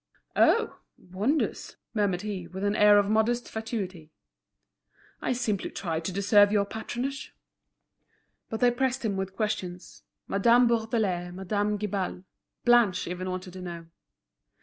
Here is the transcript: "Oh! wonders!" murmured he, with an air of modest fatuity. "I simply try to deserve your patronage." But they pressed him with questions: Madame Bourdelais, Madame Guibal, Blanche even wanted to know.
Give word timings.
"Oh! 0.35 0.79
wonders!" 0.97 1.77
murmured 1.93 2.23
he, 2.23 2.47
with 2.47 2.63
an 2.63 2.75
air 2.75 2.97
of 2.97 3.07
modest 3.07 3.47
fatuity. 3.47 4.09
"I 5.21 5.31
simply 5.31 5.69
try 5.69 5.99
to 5.99 6.11
deserve 6.11 6.51
your 6.51 6.65
patronage." 6.65 7.35
But 8.49 8.61
they 8.61 8.71
pressed 8.71 9.05
him 9.05 9.15
with 9.15 9.35
questions: 9.35 10.01
Madame 10.27 10.67
Bourdelais, 10.67 11.29
Madame 11.29 11.77
Guibal, 11.77 12.23
Blanche 12.65 13.05
even 13.05 13.29
wanted 13.29 13.53
to 13.53 13.61
know. 13.61 13.85